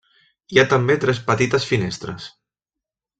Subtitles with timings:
[0.53, 2.31] Hi ha també tres petites finestres.